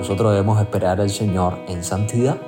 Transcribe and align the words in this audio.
nosotros 0.00 0.32
debemos 0.32 0.58
esperar 0.58 0.98
al 0.98 1.10
Señor 1.10 1.58
en 1.68 1.84
santidad. 1.84 2.38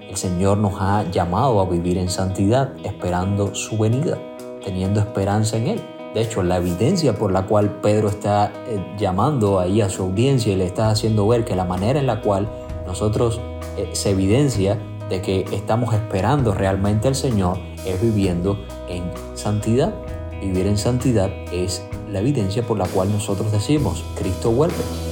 El 0.00 0.16
Señor 0.16 0.56
nos 0.56 0.80
ha 0.80 1.04
llamado 1.10 1.60
a 1.60 1.66
vivir 1.66 1.98
en 1.98 2.08
santidad, 2.08 2.72
esperando 2.84 3.54
su 3.54 3.76
venida, 3.76 4.16
teniendo 4.64 4.98
esperanza 4.98 5.58
en 5.58 5.66
Él. 5.66 5.80
De 6.14 6.22
hecho, 6.22 6.42
la 6.42 6.56
evidencia 6.56 7.14
por 7.14 7.30
la 7.30 7.44
cual 7.44 7.80
Pedro 7.82 8.08
está 8.08 8.50
eh, 8.66 8.82
llamando 8.98 9.60
ahí 9.60 9.82
a 9.82 9.90
su 9.90 10.04
audiencia 10.04 10.54
y 10.54 10.56
le 10.56 10.64
está 10.64 10.88
haciendo 10.88 11.28
ver 11.28 11.44
que 11.44 11.54
la 11.54 11.66
manera 11.66 12.00
en 12.00 12.06
la 12.06 12.22
cual 12.22 12.48
nosotros 12.86 13.42
eh, 13.76 13.90
se 13.92 14.12
evidencia 14.12 14.78
de 15.10 15.20
que 15.20 15.44
estamos 15.52 15.92
esperando 15.92 16.54
realmente 16.54 17.08
al 17.08 17.14
Señor 17.14 17.58
es 17.84 18.00
viviendo 18.00 18.58
en 18.88 19.04
santidad. 19.34 19.92
Vivir 20.40 20.66
en 20.66 20.78
santidad 20.78 21.28
es 21.52 21.86
la 22.10 22.20
evidencia 22.20 22.62
por 22.62 22.78
la 22.78 22.86
cual 22.86 23.12
nosotros 23.12 23.52
decimos, 23.52 24.02
Cristo 24.16 24.50
vuelve. 24.50 25.11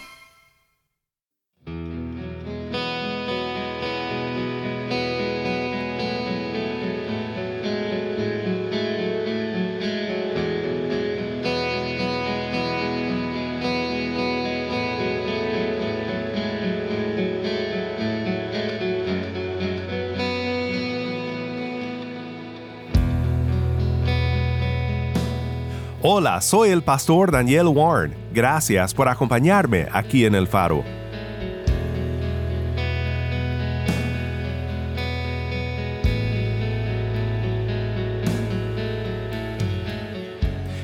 Hola, 26.03 26.41
soy 26.41 26.69
el 26.69 26.81
pastor 26.81 27.31
Daniel 27.31 27.67
Warren. 27.67 28.15
Gracias 28.33 28.91
por 28.91 29.07
acompañarme 29.07 29.87
aquí 29.93 30.25
en 30.25 30.33
el 30.33 30.47
faro. 30.47 30.83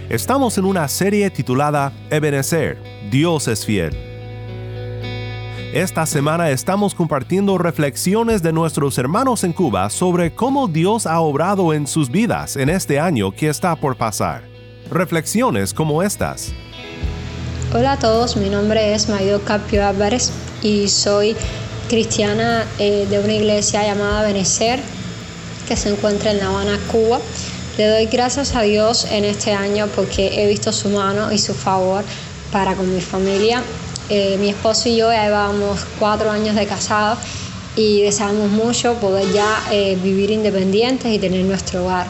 Estamos 0.08 0.56
en 0.60 0.66
una 0.66 0.88
serie 0.88 1.32
titulada 1.32 1.92
Ebenezer, 2.12 2.78
Dios 3.10 3.48
es 3.48 3.66
fiel. 3.66 3.98
Esta 5.73 6.06
semana 6.06 6.52
estamos 6.52 6.94
compartiendo 6.94 7.58
reflexiones 7.58 8.44
de 8.44 8.54
nuestros 8.54 9.00
hermanos 9.00 9.44
en 9.44 9.54
Cuba 9.54 9.90
sobre 9.90 10.36
cómo 10.36 10.68
Dios 10.68 11.08
ha 11.08 11.20
obrado 11.22 11.73
en 11.73 11.88
sus 11.88 12.12
vidas 12.12 12.56
en 12.56 12.70
este 12.70 13.00
año 13.00 13.32
que 13.32 13.50
está 13.50 13.76
por 13.76 13.98
pasar. 13.98 14.57
Reflexiones 14.90 15.74
como 15.74 16.02
estas. 16.02 16.54
Hola 17.73 17.94
a 17.94 18.00
todos, 18.00 18.38
mi 18.38 18.50
nombre 18.50 18.94
es 18.94 19.10
Maido 19.10 19.42
Capio 19.42 19.86
Álvarez 19.86 20.32
y 20.61 20.88
soy 20.88 21.36
cristiana 21.89 22.66
eh, 22.80 23.06
de 23.10 23.20
una 23.20 23.34
iglesia 23.34 23.84
llamada 23.84 24.23
Benecer 24.23 24.80
que 25.67 25.76
se 25.76 25.89
encuentra 25.89 26.32
en 26.32 26.39
La 26.39 26.48
Habana, 26.48 26.80
Cuba. 26.89 27.20
Le 27.78 27.88
doy 27.88 28.06
gracias 28.06 28.56
a 28.56 28.61
Dios 28.61 29.06
en 29.11 29.26
este 29.26 29.52
año 29.52 29.88
porque 29.94 30.42
he 30.42 30.48
visto 30.48 30.72
su 30.72 30.90
mano 30.90 31.34
y 31.34 31.38
su 31.38 31.54
favor 31.54 32.06
para 32.54 32.73
con 32.76 32.94
mi 32.94 33.02
familia. 33.02 33.61
Eh, 34.10 34.38
mi 34.40 34.50
esposo 34.50 34.88
y 34.88 34.95
yo 34.95 35.11
ya 35.11 35.26
llevamos 35.26 35.86
cuatro 36.00 36.32
años 36.32 36.56
de 36.56 36.66
casados 36.66 37.20
y 37.76 38.02
deseamos 38.04 38.50
mucho 38.50 38.94
poder 38.95 39.32
ya 39.34 39.61
eh, 39.70 39.98
vivir 40.02 40.32
independientes 40.32 41.14
y 41.14 41.20
tener 41.20 41.44
nuestro 41.44 41.84
hogar. 41.84 42.08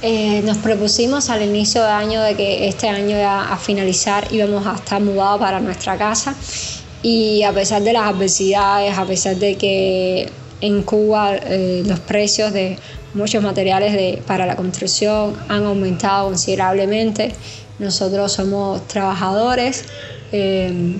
Eh, 0.00 0.42
nos 0.44 0.58
propusimos 0.58 1.28
al 1.28 1.42
inicio 1.42 1.82
de 1.82 1.88
año 1.88 2.22
de 2.22 2.36
que 2.36 2.68
este 2.68 2.88
año 2.88 3.16
a 3.20 3.56
finalizar 3.56 4.32
íbamos 4.32 4.64
a 4.64 4.76
estar 4.76 5.02
mudados 5.02 5.40
para 5.40 5.58
nuestra 5.58 5.96
casa. 5.98 6.36
Y 7.02 7.42
a 7.42 7.52
pesar 7.52 7.82
de 7.82 7.92
las 7.92 8.06
adversidades, 8.06 8.96
a 8.96 9.04
pesar 9.04 9.36
de 9.36 9.56
que 9.56 10.30
en 10.60 10.82
Cuba 10.82 11.34
eh, 11.36 11.82
los 11.84 11.98
precios 11.98 12.52
de 12.52 12.78
muchos 13.14 13.42
materiales 13.42 13.92
de, 13.92 14.22
para 14.24 14.46
la 14.46 14.54
construcción 14.54 15.36
han 15.48 15.64
aumentado 15.64 16.28
considerablemente, 16.28 17.34
nosotros 17.80 18.32
somos 18.32 18.86
trabajadores 18.86 19.84
eh, 20.30 20.96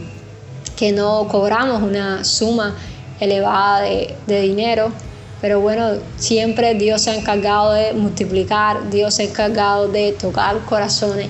que 0.77 0.91
no 0.91 1.29
cobramos 1.29 1.83
una 1.83 2.25
suma 2.25 2.75
elevada 3.21 3.83
de 3.83 4.41
dinero 4.41 4.93
pero 5.41 5.61
bueno, 5.61 5.93
siempre 6.17 6.75
Dios 6.75 7.03
se 7.03 7.11
ha 7.11 7.15
encargado 7.15 7.73
de 7.73 7.93
multiplicar, 7.93 8.91
Dios 8.91 9.15
se 9.15 9.23
ha 9.23 9.27
encargado 9.27 9.89
de 9.89 10.13
tocar 10.13 10.59
corazones. 10.65 11.29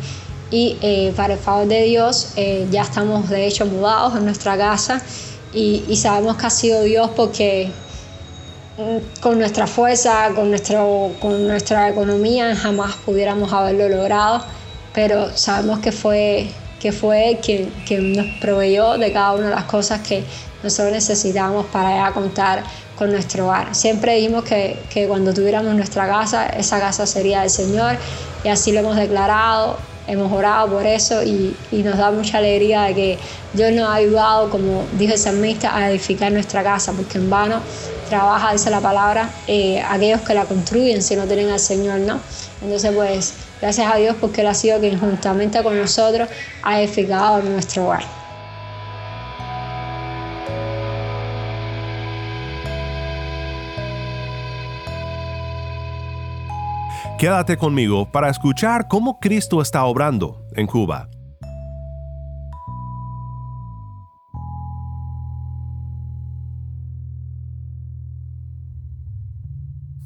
Y 0.51 0.79
eh, 0.81 1.13
para 1.15 1.35
el 1.35 1.39
favor 1.39 1.67
de 1.67 1.83
Dios 1.83 2.33
eh, 2.37 2.67
ya 2.71 2.83
estamos 2.83 3.29
de 3.29 3.47
hecho 3.47 3.67
mudados 3.67 4.17
en 4.17 4.25
nuestra 4.25 4.57
casa. 4.57 5.03
Y, 5.53 5.97
sabemos 5.97 6.37
que 6.37 6.47
ha 6.47 6.51
sido 6.51 6.83
Dios 6.83 7.11
porque 7.17 7.71
mm, 8.79 9.21
con 9.21 9.39
nuestra 9.39 9.67
fuerza, 9.67 10.31
con, 10.35 10.51
nuestro, 10.51 11.13
con 11.21 11.47
nuestra 11.47 11.89
economía 11.89 12.55
jamás 12.55 12.95
pudiéramos 13.05 13.53
haberlo 13.53 13.89
logrado, 13.89 14.43
pero 14.95 15.37
sabemos 15.37 15.81
que 15.81 15.93
fue, 15.93 16.49
que 16.81 16.93
fue 16.93 17.41
quien, 17.43 18.13
nos 18.13 18.27
proveyó 18.41 18.97
de 18.99 19.13
cada 19.13 19.33
una 19.33 19.49
de 19.49 19.55
las 19.55 19.65
cosas 19.65 20.01
que 20.01 20.23
nosotros 20.63 20.93
necesitamos 20.93 21.67
para 21.67 22.11
contar 22.13 22.63
con 22.99 23.13
nuestro 23.13 23.47
hogar. 23.47 23.75
Siempre 23.75 24.17
dijimos 24.17 24.45
que, 24.45 24.77
que 24.91 25.07
cuando 25.07 25.33
tuviéramos 25.33 25.75
nuestra 25.75 26.09
casa, 26.09 26.47
esa 26.47 26.81
casa 26.81 27.07
sería 27.07 27.41
del 27.41 27.51
Señor 27.51 27.97
y 28.43 28.49
así 28.49 28.73
lo 28.73 28.81
hemos 28.81 28.97
declarado, 28.97 29.77
hemos 30.09 30.33
orado 30.33 30.69
por 30.69 30.87
eso 30.87 31.23
y, 31.23 31.57
y, 31.71 31.83
nos 31.83 31.97
da 31.99 32.11
mucha 32.11 32.39
alegría 32.39 32.83
de 32.83 32.95
que 32.95 33.19
Dios 33.53 33.73
nos 33.73 33.89
ha 33.89 33.95
ayudado, 33.95 34.51
como 34.51 34.85
dijo 34.99 35.13
el 35.13 35.19
salmista, 35.19 35.77
a 35.77 35.91
edificar 35.91 36.33
nuestra 36.33 36.63
casa, 36.63 36.93
porque 36.93 37.19
en 37.19 37.31
vano 37.31 37.61
trabaja, 38.09 38.53
dice 38.53 38.71
la 38.71 38.81
palabra, 38.81 39.31
eh, 39.47 39.83
aquellos 39.87 40.23
que 40.23 40.35
la 40.35 40.45
construyen 40.45 41.03
si 41.03 41.15
no 41.15 41.27
tienen 41.27 41.51
al 41.51 41.61
Señor, 41.61 42.01
¿no? 42.01 42.19
Entonces, 42.63 42.91
pues, 42.95 43.35
gracias 43.61 43.93
a 43.93 43.97
Dios 43.97 44.17
porque 44.21 44.41
Él 44.41 44.49
ha 44.49 44.55
sido 44.55 44.81
quien 44.81 44.99
juntamente 44.99 45.63
con 45.63 45.79
nosotros 45.79 46.29
ha 46.63 46.81
edificado 46.81 47.43
nuestro 47.43 47.85
hogar. 47.87 48.18
Quédate 57.19 57.57
conmigo 57.57 58.13
para 58.13 58.31
escuchar 58.31 58.87
cómo 58.87 59.19
Cristo 59.19 59.61
está 59.61 59.85
obrando 59.87 60.47
en 60.55 60.69
Cuba. 60.69 61.11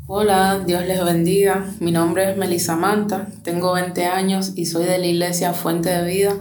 Hola, 0.06 0.62
Dios 0.66 0.86
les 0.86 1.04
bendiga. 1.04 1.66
Mi 1.80 1.92
nombre 1.92 2.30
es 2.30 2.36
Melissa 2.38 2.76
Manta, 2.76 3.26
tengo 3.42 3.74
20 3.74 4.06
años 4.06 4.54
y 4.56 4.64
soy 4.64 4.86
de 4.86 4.96
la 4.96 5.06
iglesia 5.06 5.52
Fuente 5.52 5.90
de 5.90 6.10
Vida 6.10 6.32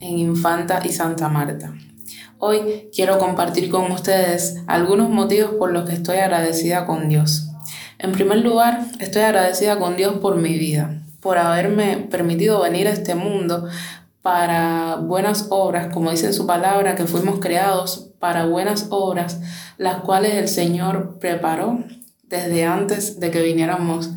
en 0.00 0.18
Infanta 0.18 0.80
y 0.84 0.88
Santa 0.88 1.28
Marta. 1.28 1.72
Hoy 2.38 2.88
quiero 2.92 3.20
compartir 3.20 3.70
con 3.70 3.92
ustedes 3.92 4.56
algunos 4.66 5.08
motivos 5.08 5.52
por 5.52 5.70
los 5.70 5.88
que 5.88 5.94
estoy 5.94 6.16
agradecida 6.16 6.84
con 6.84 7.08
Dios. 7.08 7.45
En 7.98 8.12
primer 8.12 8.38
lugar, 8.38 8.86
estoy 8.98 9.22
agradecida 9.22 9.78
con 9.78 9.96
Dios 9.96 10.18
por 10.18 10.36
mi 10.36 10.58
vida, 10.58 11.02
por 11.20 11.38
haberme 11.38 11.96
permitido 12.10 12.60
venir 12.60 12.86
a 12.88 12.90
este 12.90 13.14
mundo 13.14 13.68
para 14.20 14.96
buenas 14.96 15.46
obras, 15.50 15.92
como 15.94 16.10
dice 16.10 16.26
en 16.26 16.34
su 16.34 16.46
palabra, 16.46 16.94
que 16.94 17.06
fuimos 17.06 17.40
creados 17.40 18.10
para 18.18 18.44
buenas 18.44 18.88
obras, 18.90 19.40
las 19.78 20.02
cuales 20.02 20.34
el 20.34 20.48
Señor 20.48 21.18
preparó 21.20 21.84
desde 22.24 22.64
antes 22.64 23.18
de 23.18 23.30
que 23.30 23.40
viniéramos, 23.40 24.10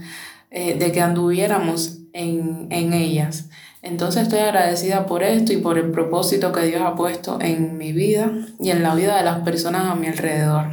eh, 0.52 0.78
de 0.78 0.92
que 0.92 1.00
anduviéramos 1.00 2.00
en, 2.12 2.68
en 2.72 2.94
ellas. 2.94 3.46
Entonces 3.82 4.24
estoy 4.24 4.40
agradecida 4.40 5.06
por 5.06 5.24
esto 5.24 5.54
y 5.54 5.58
por 5.58 5.78
el 5.78 5.92
propósito 5.92 6.52
que 6.52 6.64
Dios 6.64 6.82
ha 6.82 6.96
puesto 6.96 7.40
en 7.40 7.78
mi 7.78 7.94
vida 7.94 8.32
y 8.60 8.72
en 8.72 8.84
la 8.84 8.94
vida 8.94 9.16
de 9.16 9.24
las 9.24 9.40
personas 9.40 9.86
a 9.86 9.96
mi 9.96 10.08
alrededor. 10.08 10.66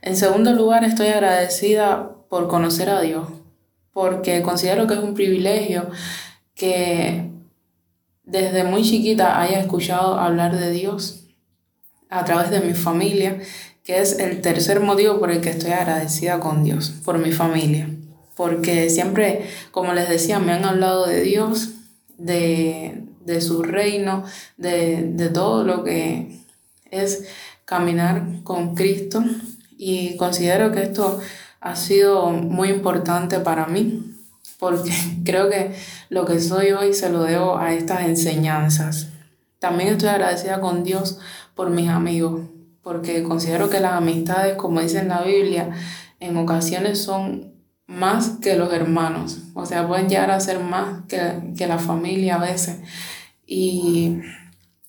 En 0.00 0.16
segundo 0.16 0.52
lugar, 0.52 0.82
estoy 0.84 1.08
agradecida 1.08 2.12
por 2.32 2.48
conocer 2.48 2.88
a 2.88 3.02
Dios, 3.02 3.28
porque 3.92 4.40
considero 4.40 4.86
que 4.86 4.94
es 4.94 5.00
un 5.00 5.12
privilegio 5.12 5.90
que 6.54 7.28
desde 8.24 8.64
muy 8.64 8.84
chiquita 8.84 9.38
haya 9.38 9.60
escuchado 9.60 10.18
hablar 10.18 10.58
de 10.58 10.70
Dios 10.70 11.26
a 12.08 12.24
través 12.24 12.48
de 12.48 12.60
mi 12.60 12.72
familia, 12.72 13.38
que 13.84 14.00
es 14.00 14.18
el 14.18 14.40
tercer 14.40 14.80
motivo 14.80 15.20
por 15.20 15.30
el 15.30 15.42
que 15.42 15.50
estoy 15.50 15.72
agradecida 15.72 16.40
con 16.40 16.64
Dios, 16.64 16.94
por 17.04 17.18
mi 17.18 17.32
familia. 17.32 17.90
Porque 18.34 18.88
siempre, 18.88 19.50
como 19.70 19.92
les 19.92 20.08
decía, 20.08 20.38
me 20.38 20.52
han 20.52 20.64
hablado 20.64 21.04
de 21.04 21.20
Dios, 21.20 21.72
de, 22.16 23.04
su 23.42 23.62
reino, 23.62 24.24
de, 24.56 25.02
de 25.02 25.28
todo 25.28 25.64
lo 25.64 25.84
que 25.84 26.40
es 26.90 27.24
caminar 27.66 28.24
con 28.42 28.74
Cristo. 28.74 29.22
Y 29.76 30.16
considero 30.16 30.72
que 30.72 30.84
esto 30.84 31.20
ha 31.62 31.76
sido 31.76 32.30
muy 32.30 32.70
importante 32.70 33.38
para 33.38 33.66
mí, 33.66 34.16
porque 34.58 34.92
creo 35.24 35.48
que 35.48 35.74
lo 36.10 36.26
que 36.26 36.40
soy 36.40 36.72
hoy 36.72 36.92
se 36.92 37.08
lo 37.08 37.22
debo 37.22 37.56
a 37.56 37.72
estas 37.72 38.02
enseñanzas. 38.02 39.08
También 39.60 39.90
estoy 39.90 40.08
agradecida 40.08 40.60
con 40.60 40.82
Dios 40.82 41.20
por 41.54 41.70
mis 41.70 41.88
amigos, 41.88 42.42
porque 42.82 43.22
considero 43.22 43.70
que 43.70 43.78
las 43.78 43.92
amistades, 43.92 44.56
como 44.56 44.80
dice 44.80 44.98
en 44.98 45.08
la 45.08 45.22
Biblia, 45.22 45.70
en 46.18 46.36
ocasiones 46.36 47.00
son 47.00 47.52
más 47.86 48.38
que 48.42 48.56
los 48.56 48.72
hermanos, 48.72 49.38
o 49.54 49.64
sea, 49.64 49.86
pueden 49.86 50.08
llegar 50.08 50.32
a 50.32 50.40
ser 50.40 50.58
más 50.58 51.04
que, 51.06 51.54
que 51.56 51.68
la 51.68 51.78
familia 51.78 52.36
a 52.36 52.38
veces. 52.38 52.78
Y 53.46 54.18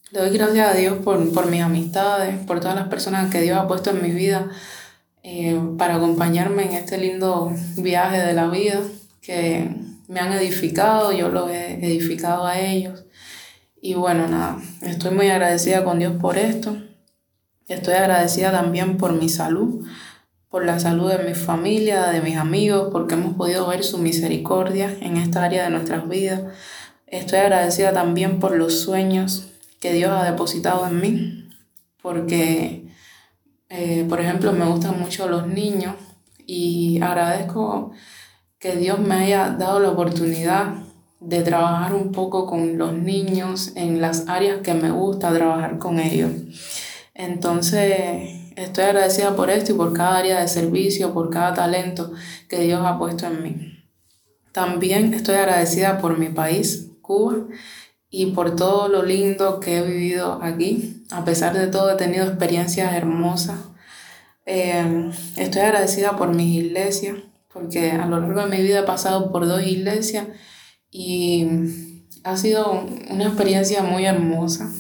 le 0.10 0.20
doy 0.20 0.30
gracias 0.32 0.74
a 0.74 0.78
Dios 0.78 0.98
por, 1.04 1.32
por 1.34 1.48
mis 1.48 1.62
amistades, 1.62 2.36
por 2.48 2.62
todas 2.62 2.76
las 2.76 2.88
personas 2.88 3.30
que 3.30 3.42
Dios 3.42 3.60
ha 3.60 3.68
puesto 3.68 3.92
en 3.92 4.02
mi 4.02 4.10
vida 4.10 4.50
eh, 5.24 5.60
para 5.78 5.96
acompañarme 5.96 6.66
en 6.66 6.74
este 6.74 6.98
lindo 6.98 7.52
viaje 7.78 8.20
de 8.20 8.34
la 8.34 8.48
vida 8.48 8.82
que 9.22 9.70
me 10.08 10.20
han 10.20 10.34
edificado, 10.34 11.12
yo 11.12 11.30
los 11.30 11.50
he 11.50 11.74
edificado 11.86 12.46
a 12.46 12.60
ellos. 12.60 13.06
Y 13.82 13.96
bueno, 13.96 14.28
nada, 14.28 14.60
estoy 14.82 15.12
muy 15.12 15.30
agradecida 15.30 15.84
con 15.84 16.00
Dios 16.00 16.14
por 16.22 16.38
esto. 16.38 16.78
Estoy 17.68 17.96
agradecida 17.96 18.52
también 18.52 18.98
por 18.98 19.14
mi 19.14 19.30
salud, 19.30 19.86
por 20.50 20.66
la 20.66 20.80
salud 20.80 21.10
de 21.10 21.24
mi 21.24 21.34
familia, 21.34 22.08
de 22.08 22.22
mis 22.22 22.38
amigos, 22.38 22.90
porque 22.92 23.16
hemos 23.16 23.36
podido 23.36 23.68
ver 23.68 23.84
su 23.84 23.98
misericordia 23.98 24.96
en 25.02 25.18
esta 25.18 25.44
área 25.44 25.64
de 25.64 25.70
nuestras 25.70 26.08
vidas. 26.08 26.42
Estoy 27.08 27.40
agradecida 27.40 27.94
también 27.94 28.40
por 28.40 28.56
los 28.56 28.82
sueños 28.82 29.48
que 29.80 29.94
Dios 29.94 30.12
ha 30.12 30.24
depositado 30.24 30.88
en 30.88 31.00
mí, 31.00 31.50
porque, 32.02 32.83
eh, 33.76 34.06
por 34.08 34.22
ejemplo, 34.22 34.52
me 34.52 34.66
gustan 34.66 35.00
mucho 35.00 35.28
los 35.28 35.48
niños 35.48 35.96
y 36.46 37.02
agradezco 37.02 37.92
que 38.60 38.76
Dios 38.76 39.00
me 39.00 39.16
haya 39.16 39.50
dado 39.50 39.80
la 39.80 39.90
oportunidad 39.90 40.76
de 41.20 41.42
trabajar 41.42 41.96
un 41.96 42.12
poco 42.12 42.46
con 42.46 42.78
los 42.78 42.94
niños 42.94 43.72
en 43.76 44.00
las 44.00 44.30
áreas 44.30 44.62
que 44.62 44.76
me 44.76 44.92
gusta 44.92 45.34
trabajar 45.34 45.80
con 45.80 46.00
ellos. 46.00 46.32
Entonces, 47.16 48.54
estoy 48.56 48.84
agradecida 48.84 49.36
por 49.36 49.50
esto 49.50 49.72
y 49.72 49.76
por 49.76 49.92
cada 49.92 50.20
área 50.20 50.42
de 50.42 50.48
servicio, 50.48 51.12
por 51.12 51.32
cada 51.32 51.56
talento 51.56 52.12
que 52.48 52.60
Dios 52.60 52.80
ha 52.86 53.00
puesto 53.00 53.26
en 53.26 53.42
mí. 53.42 53.84
También 54.52 55.16
estoy 55.16 55.34
agradecida 55.34 55.98
por 55.98 56.20
mi 56.20 56.30
país, 56.30 56.92
Cuba, 57.02 57.48
y 58.16 58.28
por 58.28 58.56
todo 58.56 58.90
lo 58.90 59.02
lindo 59.02 59.60
que 59.60 59.80
he 59.80 59.82
vivido 59.82 60.38
aquí. 60.44 61.04
A 61.10 61.26
pesar 61.26 61.58
de 61.58 61.66
todo, 61.66 61.92
he 61.92 61.96
tenido 61.96 62.28
experiencias 62.28 62.94
hermosas. 62.94 63.58
Eh, 64.46 65.10
estoy 65.36 65.64
agradecida 65.64 66.16
por 66.16 66.32
mis 66.32 66.64
iglesias, 66.64 67.18
porque 67.52 67.90
a 67.90 68.06
lo 68.06 68.20
largo 68.20 68.46
de 68.46 68.56
mi 68.56 68.62
vida 68.62 68.82
he 68.82 68.84
pasado 68.84 69.32
por 69.32 69.48
dos 69.48 69.66
iglesias 69.66 70.28
y 70.92 71.48
ha 72.24 72.38
sido 72.38 72.86
una 73.10 73.26
experiencia 73.26 73.82
muy 73.82 74.06
hermosa 74.06 74.72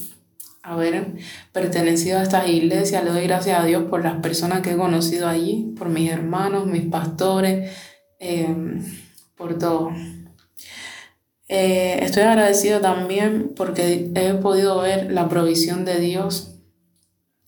haber 0.61 1.15
pertenecido 1.51 2.19
a 2.19 2.23
estas 2.23 2.47
iglesias. 2.47 3.03
Le 3.03 3.09
doy 3.09 3.23
gracias 3.23 3.59
a 3.59 3.65
Dios 3.65 3.85
por 3.89 4.03
las 4.03 4.21
personas 4.21 4.61
que 4.61 4.73
he 4.73 4.77
conocido 4.77 5.27
allí, 5.27 5.73
por 5.75 5.89
mis 5.89 6.11
hermanos, 6.11 6.67
mis 6.67 6.85
pastores, 6.85 7.71
em, 8.19 8.85
por 9.35 9.57
todo. 9.57 9.89
Eh, 11.47 11.99
estoy 12.01 12.23
agradecido 12.23 12.79
también 12.81 13.53
porque 13.55 14.11
he 14.15 14.33
podido 14.35 14.81
ver 14.81 15.11
la 15.11 15.29
provisión 15.29 15.85
de 15.85 15.99
Dios. 15.99 16.55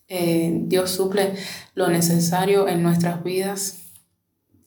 Eh, 0.08 0.52
Dios 0.66 0.92
suple 0.92 1.34
lo 1.74 1.88
necesario 1.88 2.68
en 2.68 2.84
nuestras 2.84 3.24
vidas 3.24 3.86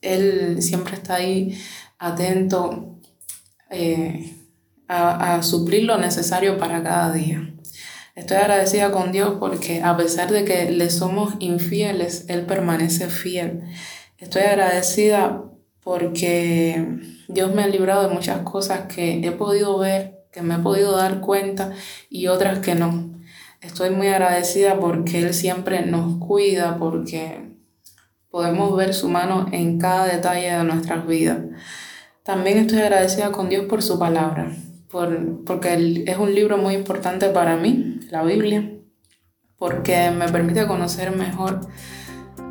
él 0.01 0.61
siempre 0.61 0.95
está 0.95 1.15
ahí 1.15 1.59
atento 1.97 2.99
eh, 3.69 4.35
a, 4.87 5.41
suplir 5.43 5.83
lo 5.83 5.97
necesario 5.97 6.57
para 6.57 6.81
cada 6.81 7.11
día. 7.11 7.53
Estoy 8.15 8.37
agradecida 8.37 8.91
con 8.91 9.11
Dios 9.11 9.35
porque 9.39 9.81
a 9.83 9.95
pesar 9.95 10.31
de 10.31 10.43
que 10.43 10.71
le 10.71 10.89
somos 10.89 11.35
infieles, 11.39 12.25
Él 12.27 12.45
permanece 12.45 13.07
fiel. 13.07 13.61
Estoy 14.17 14.41
agradecida 14.41 15.43
porque 15.83 16.99
Dios 17.27 17.53
me 17.53 17.63
ha 17.63 17.67
librado 17.67 18.07
de 18.07 18.13
muchas 18.13 18.41
cosas 18.41 18.93
que 18.93 19.25
he 19.25 19.31
podido 19.31 19.77
ver, 19.77 20.25
que 20.31 20.41
me 20.41 20.55
he 20.55 20.59
podido 20.59 20.95
dar 20.95 21.21
cuenta 21.21 21.71
y 22.09 22.27
otras 22.27 22.59
que 22.59 22.75
no. 22.75 23.09
Estoy 23.61 23.89
muy 23.89 24.07
agradecida 24.07 24.79
porque 24.79 25.19
Él 25.19 25.33
siempre 25.33 25.85
nos 25.85 26.17
cuida, 26.17 26.77
porque 26.77 27.49
Podemos 28.29 28.77
ver 28.77 28.93
su 28.93 29.09
mano 29.09 29.47
en 29.51 29.79
cada 29.79 30.05
detalle 30.05 30.51
de 30.51 30.63
nuestras 30.63 31.07
vidas. 31.07 31.39
También 32.21 32.59
estoy 32.59 32.79
agradecida 32.79 33.31
con 33.31 33.49
Dios 33.49 33.65
por 33.65 33.81
su 33.81 33.97
palabra, 33.97 34.55
por, 34.91 35.43
porque 35.45 36.03
es 36.05 36.17
un 36.17 36.35
libro 36.35 36.59
muy 36.59 36.75
importante 36.75 37.29
para 37.29 37.57
mí, 37.57 37.99
la 38.11 38.21
Biblia, 38.21 38.71
porque 39.57 40.11
me 40.11 40.29
permite 40.29 40.67
conocer 40.67 41.15
mejor 41.15 41.61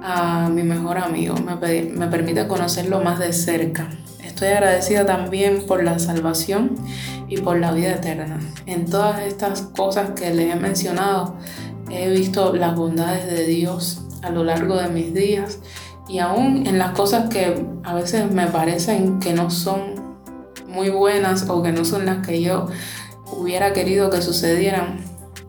a 0.02 0.48
mi 0.48 0.62
mejor 0.62 0.98
amigo, 0.98 1.34
me, 1.36 1.56
me 1.82 2.06
permite 2.08 2.46
conocerlo 2.46 3.00
más 3.00 3.18
de 3.18 3.32
cerca. 3.32 3.88
Estoy 4.22 4.48
agradecida 4.48 5.04
también 5.04 5.64
por 5.66 5.82
la 5.82 5.98
salvación 5.98 6.76
y 7.28 7.38
por 7.38 7.58
la 7.58 7.72
vida 7.72 7.92
eterna. 7.94 8.38
En 8.66 8.86
todas 8.86 9.22
estas 9.22 9.62
cosas 9.62 10.10
que 10.10 10.32
les 10.32 10.54
he 10.54 10.56
mencionado, 10.58 11.36
he 11.90 12.10
visto 12.10 12.54
las 12.54 12.76
bondades 12.76 13.26
de 13.26 13.44
Dios 13.46 14.02
a 14.22 14.30
lo 14.30 14.44
largo 14.44 14.76
de 14.76 14.88
mis 14.88 15.14
días 15.14 15.58
y 16.08 16.20
aún 16.20 16.66
en 16.66 16.78
las 16.78 16.92
cosas 16.92 17.28
que 17.28 17.66
a 17.84 17.94
veces 17.94 18.30
me 18.30 18.46
parecen 18.46 19.20
que 19.20 19.32
no 19.32 19.50
son 19.50 19.98
muy 20.66 20.90
buenas 20.90 21.48
o 21.48 21.62
que 21.62 21.72
no 21.72 21.84
son 21.84 22.06
las 22.06 22.26
que 22.26 22.40
yo 22.40 22.68
hubiera 23.32 23.72
querido 23.72 24.10
que 24.10 24.22
sucedieran, 24.22 25.00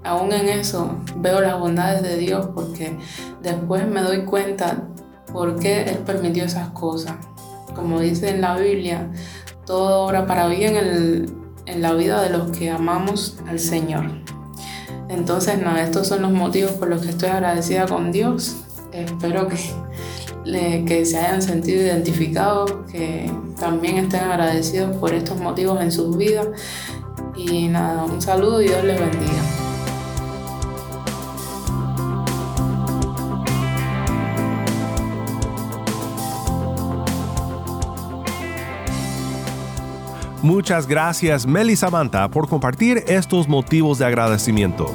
aún 0.03 0.31
en 0.31 0.49
eso 0.49 0.97
veo 1.17 1.41
las 1.41 1.59
bondades 1.59 2.01
de 2.01 2.17
Dios 2.17 2.49
porque 2.53 2.97
después 3.41 3.87
me 3.87 4.01
doy 4.01 4.25
cuenta 4.25 4.83
por 5.31 5.59
qué 5.59 5.83
Él 5.83 5.97
permitió 5.99 6.43
esas 6.43 6.69
cosas. 6.69 7.15
Como 7.75 7.99
dice 7.99 8.29
en 8.29 8.41
la 8.41 8.57
Biblia, 8.57 9.11
todo 9.65 10.05
obra 10.05 10.25
para 10.25 10.47
bien 10.47 10.75
en, 10.75 11.39
en 11.65 11.81
la 11.81 11.93
vida 11.93 12.21
de 12.21 12.29
los 12.31 12.51
que 12.57 12.69
amamos 12.69 13.37
al 13.47 13.59
Señor. 13.59 14.05
Entonces, 15.09 15.59
nada, 15.59 15.81
estos 15.81 16.07
son 16.07 16.21
los 16.21 16.31
motivos 16.31 16.71
por 16.73 16.87
los 16.87 17.01
que 17.01 17.09
estoy 17.09 17.29
agradecida 17.29 17.87
con 17.87 18.11
Dios. 18.11 18.57
Espero 18.91 19.47
que, 19.47 20.85
que 20.85 21.05
se 21.05 21.17
hayan 21.17 21.41
sentido 21.41 21.81
identificados, 21.81 22.71
que 22.91 23.31
también 23.59 23.97
estén 23.97 24.21
agradecidos 24.21 24.95
por 24.97 25.13
estos 25.13 25.39
motivos 25.39 25.81
en 25.81 25.91
sus 25.91 26.15
vidas. 26.15 26.47
Y 27.35 27.67
nada, 27.67 28.03
un 28.03 28.21
saludo 28.21 28.61
y 28.61 28.67
Dios 28.67 28.83
les 28.83 28.99
bendiga. 28.99 29.58
Muchas 40.49 40.87
gracias 40.87 41.45
Meli 41.45 41.75
Samantha 41.75 42.27
por 42.27 42.49
compartir 42.49 43.03
estos 43.05 43.47
motivos 43.47 43.99
de 43.99 44.05
agradecimiento. 44.05 44.87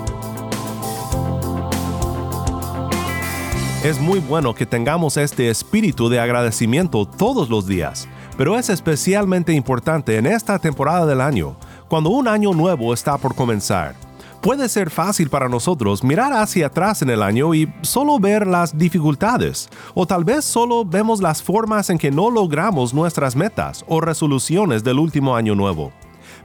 Es 3.85 4.01
muy 4.01 4.19
bueno 4.19 4.53
que 4.53 4.67
tengamos 4.67 5.17
este 5.17 5.51
espíritu 5.51 6.09
de 6.09 6.19
agradecimiento 6.19 7.07
todos 7.07 7.49
los 7.51 7.69
días, 7.69 8.09
pero 8.37 8.59
es 8.59 8.69
especialmente 8.69 9.53
importante 9.53 10.17
en 10.17 10.27
esta 10.27 10.59
temporada 10.59 11.07
del 11.07 11.21
año, 11.21 11.55
cuando 11.87 12.11
un 12.11 12.27
año 12.27 12.53
nuevo 12.53 12.93
está 12.93 13.17
por 13.17 13.37
comenzar. 13.37 14.04
Puede 14.45 14.69
ser 14.69 14.91
fácil 14.91 15.31
para 15.31 15.49
nosotros 15.49 16.05
mirar 16.05 16.35
hacia 16.35 16.67
atrás 16.67 17.01
en 17.01 17.09
el 17.09 17.23
año 17.23 17.55
y 17.55 17.73
solo 17.81 18.19
ver 18.19 18.47
las 18.47 18.77
dificultades, 18.77 19.71
o 19.95 20.07
tal 20.07 20.23
vez 20.23 20.45
solo 20.45 20.85
vemos 20.85 21.23
las 21.23 21.43
formas 21.43 21.89
en 21.89 21.97
que 21.97 22.11
no 22.11 22.31
logramos 22.31 22.93
nuestras 22.93 23.37
metas 23.37 23.87
o 23.89 24.03
resoluciones 24.03 24.85
del 24.85 24.99
último 24.99 25.35
año 25.35 25.55
nuevo. 25.55 25.93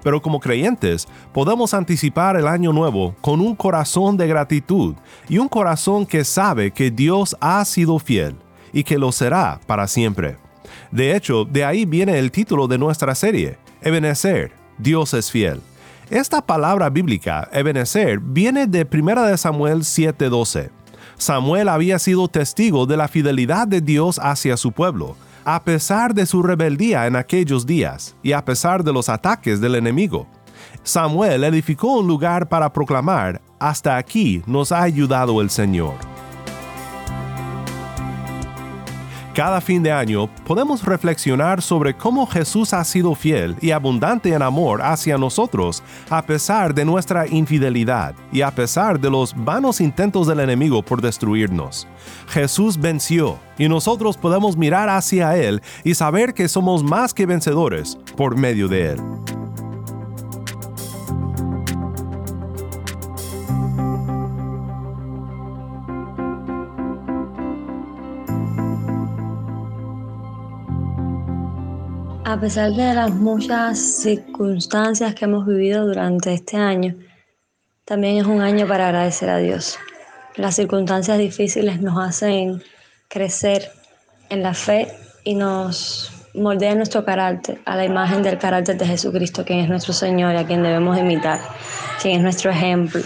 Pero 0.01 0.21
como 0.21 0.39
creyentes, 0.39 1.09
podemos 1.33 1.73
anticipar 1.73 2.37
el 2.37 2.47
año 2.47 2.71
nuevo 2.71 3.15
con 3.19 3.41
un 3.41 3.53
corazón 3.53 4.15
de 4.15 4.27
gratitud 4.27 4.95
y 5.27 5.37
un 5.37 5.49
corazón 5.49 6.05
que 6.05 6.23
sabe 6.23 6.71
que 6.71 6.91
Dios 6.91 7.35
ha 7.41 7.65
sido 7.65 7.99
fiel 7.99 8.37
y 8.71 8.85
que 8.85 8.97
lo 8.97 9.11
será 9.11 9.59
para 9.67 9.89
siempre. 9.89 10.37
De 10.89 11.17
hecho, 11.17 11.43
de 11.43 11.65
ahí 11.65 11.83
viene 11.83 12.17
el 12.17 12.31
título 12.31 12.69
de 12.69 12.77
nuestra 12.77 13.13
serie, 13.13 13.57
Ebenezer, 13.81 14.53
Dios 14.77 15.13
es 15.13 15.29
fiel. 15.29 15.59
Esta 16.09 16.41
palabra 16.41 16.89
bíblica, 16.89 17.47
Ebenezer, 17.51 18.19
viene 18.19 18.65
de 18.65 18.83
1 18.83 19.37
Samuel 19.37 19.83
7:12. 19.83 20.71
Samuel 21.19 21.69
había 21.69 21.99
sido 21.99 22.27
testigo 22.27 22.87
de 22.87 22.97
la 22.97 23.07
fidelidad 23.07 23.67
de 23.67 23.79
Dios 23.79 24.19
hacia 24.19 24.57
su 24.57 24.71
pueblo, 24.71 25.15
a 25.45 25.63
pesar 25.63 26.15
de 26.15 26.25
su 26.25 26.41
rebeldía 26.41 27.05
en 27.05 27.15
aquellos 27.15 27.67
días 27.67 28.15
y 28.23 28.31
a 28.31 28.43
pesar 28.43 28.83
de 28.83 28.91
los 28.91 29.07
ataques 29.07 29.61
del 29.61 29.75
enemigo. 29.75 30.25
Samuel 30.81 31.43
edificó 31.43 31.99
un 31.99 32.07
lugar 32.07 32.49
para 32.49 32.73
proclamar, 32.73 33.39
hasta 33.59 33.95
aquí 33.95 34.41
nos 34.47 34.71
ha 34.71 34.81
ayudado 34.81 35.41
el 35.41 35.51
Señor. 35.51 35.93
Cada 39.39 39.61
fin 39.61 39.81
de 39.81 39.89
año 39.89 40.27
podemos 40.45 40.83
reflexionar 40.83 41.61
sobre 41.61 41.95
cómo 41.95 42.27
Jesús 42.27 42.73
ha 42.73 42.83
sido 42.83 43.15
fiel 43.15 43.55
y 43.61 43.71
abundante 43.71 44.33
en 44.33 44.41
amor 44.41 44.81
hacia 44.81 45.17
nosotros 45.17 45.81
a 46.09 46.21
pesar 46.21 46.73
de 46.73 46.83
nuestra 46.83 47.25
infidelidad 47.25 48.15
y 48.33 48.41
a 48.41 48.51
pesar 48.51 48.99
de 48.99 49.09
los 49.09 49.33
vanos 49.33 49.79
intentos 49.79 50.27
del 50.27 50.41
enemigo 50.41 50.83
por 50.83 51.01
destruirnos. 51.01 51.87
Jesús 52.27 52.77
venció 52.77 53.39
y 53.57 53.69
nosotros 53.69 54.17
podemos 54.17 54.57
mirar 54.57 54.89
hacia 54.89 55.37
Él 55.37 55.61
y 55.85 55.95
saber 55.95 56.33
que 56.33 56.49
somos 56.49 56.83
más 56.83 57.13
que 57.13 57.25
vencedores 57.25 57.97
por 58.17 58.35
medio 58.35 58.67
de 58.67 58.89
Él. 58.89 58.99
A 72.39 72.41
pesar 72.41 72.71
de 72.71 72.93
las 72.93 73.11
muchas 73.11 73.77
circunstancias 73.77 75.13
que 75.13 75.25
hemos 75.25 75.45
vivido 75.45 75.85
durante 75.85 76.33
este 76.33 76.55
año, 76.55 76.95
también 77.83 78.15
es 78.15 78.25
un 78.27 78.39
año 78.39 78.65
para 78.65 78.87
agradecer 78.87 79.29
a 79.29 79.39
Dios. 79.39 79.77
Las 80.37 80.55
circunstancias 80.55 81.17
difíciles 81.17 81.81
nos 81.81 81.99
hacen 82.01 82.63
crecer 83.09 83.69
en 84.29 84.41
la 84.41 84.53
fe 84.53 84.87
y 85.25 85.35
nos 85.35 86.13
moldean 86.33 86.77
nuestro 86.77 87.03
carácter 87.03 87.59
a 87.65 87.75
la 87.75 87.83
imagen 87.83 88.23
del 88.23 88.37
carácter 88.37 88.77
de 88.77 88.85
Jesucristo, 88.85 89.43
quien 89.43 89.59
es 89.59 89.67
nuestro 89.67 89.91
Señor 89.91 90.33
y 90.33 90.37
a 90.37 90.47
quien 90.47 90.63
debemos 90.63 90.97
imitar, 90.97 91.41
quien 92.01 92.15
es 92.15 92.23
nuestro 92.23 92.51
ejemplo. 92.51 93.01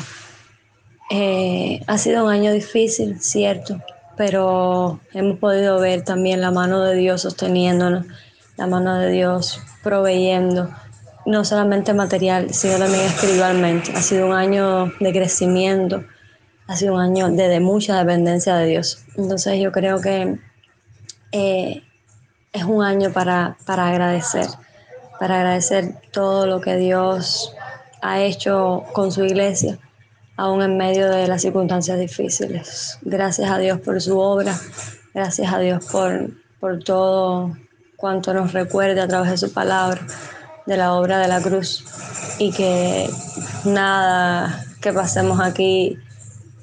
Eh, 1.10 1.82
ha 1.88 1.98
sido 1.98 2.25
un 2.25 2.32
año 2.32 2.54
difícil, 2.54 3.20
cierto, 3.20 3.82
pero 4.16 5.00
hemos 5.12 5.40
podido 5.40 5.80
ver 5.80 6.04
también 6.04 6.40
la 6.40 6.52
mano 6.52 6.84
de 6.84 6.96
Dios 6.96 7.24
sosteniéndonos 7.24 8.06
la 8.57 8.67
mano 8.67 8.98
de 8.98 9.10
Dios 9.12 9.62
proveyendo, 9.81 10.69
no 11.25 11.45
solamente 11.45 11.93
material, 11.93 12.53
sino 12.53 12.77
también 12.77 13.05
espiritualmente. 13.05 13.91
Ha 13.95 14.01
sido 14.01 14.27
un 14.27 14.33
año 14.33 14.91
de 15.00 15.12
crecimiento, 15.12 16.03
ha 16.67 16.75
sido 16.75 16.93
un 16.95 17.01
año 17.01 17.29
de, 17.29 17.60
mucha 17.60 17.98
dependencia 17.98 18.55
de 18.55 18.67
Dios. 18.67 19.03
Entonces 19.17 19.60
yo 19.60 19.72
creo 19.72 20.01
que 20.01 20.39
eh, 21.31 21.83
es 22.51 22.63
un 22.63 22.83
año 22.83 23.12
para, 23.12 23.57
para 23.65 23.89
agradecer, 23.89 24.48
para 25.19 25.38
agradecer 25.38 25.95
todo 26.12 26.45
lo 26.45 26.62
que 26.62 26.77
Dios 26.77 27.53
ha 28.01 28.22
hecho 28.22 28.83
con 28.93 29.12
su 29.12 29.24
iglesia, 29.24 29.79
aún 30.36 30.62
en 30.62 30.77
medio 30.77 31.10
de 31.10 31.27
las 31.27 31.41
circunstancias 31.41 32.00
difíciles. 32.00 33.00
Gracias 33.01 33.50
a 33.50 33.57
Dios 33.57 33.79
por 33.79 34.01
su 34.01 34.19
obra, 34.19 34.55
gracias 35.13 35.51
a 35.51 35.60
Dios 35.60 35.86
por, 35.86 36.31
por 36.60 36.83
todo 36.83 37.55
cuanto 38.03 38.33
nos 38.33 38.51
recuerde 38.51 39.00
a 39.00 39.07
través 39.07 39.31
de 39.31 39.38
su 39.38 39.53
palabra, 39.53 40.01
de 40.65 40.75
la 40.75 40.93
obra 40.93 41.19
de 41.19 41.29
la 41.29 41.39
cruz, 41.39 41.86
y 42.38 42.51
que 42.51 43.10
nada 43.63 44.62
que 44.81 44.91
pasemos 44.91 45.39
aquí 45.39 45.98